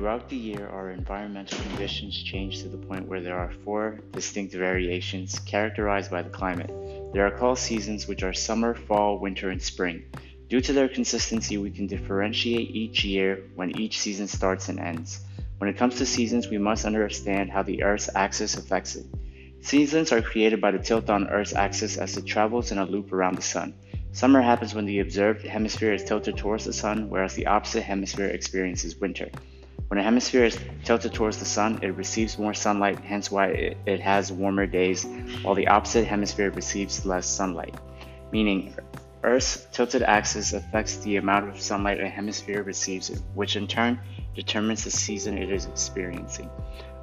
[0.00, 4.54] Throughout the year, our environmental conditions change to the point where there are four distinct
[4.54, 6.72] variations characterized by the climate.
[7.12, 10.04] There are called seasons, which are summer, fall, winter, and spring.
[10.48, 15.20] Due to their consistency, we can differentiate each year when each season starts and ends.
[15.58, 19.04] When it comes to seasons, we must understand how the Earth's axis affects it.
[19.60, 23.12] Seasons are created by the tilt on Earth's axis as it travels in a loop
[23.12, 23.74] around the Sun.
[24.12, 28.28] Summer happens when the observed hemisphere is tilted towards the Sun, whereas the opposite hemisphere
[28.28, 29.28] experiences winter.
[29.90, 33.48] When a hemisphere is tilted towards the Sun, it receives more sunlight, hence why
[33.86, 35.04] it, has warmer days,
[35.42, 37.74] while the opposite hemisphere receives less sunlight.
[38.30, 38.76] Meaning,
[39.24, 43.98] Earth's tilted axis affects the amount of sunlight a hemisphere receives, which in turn
[44.36, 46.48] determines the season it is experiencing.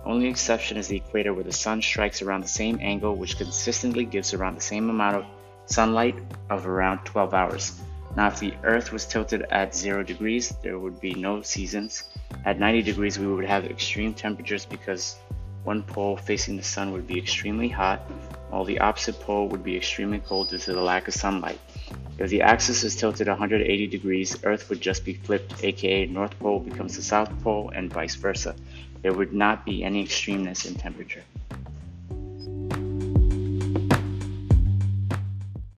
[0.06, 4.06] Only exception is the equator where the sun strikes around the same angle, which consistently
[4.06, 5.26] gives around the same amount of
[5.66, 6.16] sunlight
[6.50, 7.82] of around 12 hours.
[8.18, 12.06] Now, if the Earth was tilted at 0 degrees, there would be no seasons.
[12.46, 15.18] At 90 degrees, we would have extreme temperatures because
[15.64, 18.00] one pole facing the sun would be extremely hot,
[18.50, 21.60] while the opposite pole would be extremely cold due to the lack of sunlight.
[22.18, 26.62] If the axis is tilted 180 degrees, Earth would just be flipped, aka North Pole
[26.62, 28.56] becomes the South Pole and vice versa.
[29.04, 31.22] There would not be any extremeness in temperature.